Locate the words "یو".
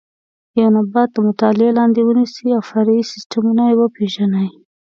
0.59-0.69